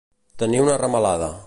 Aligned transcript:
Tenir 0.43 0.63
una 0.65 0.79
ramalada. 0.85 1.33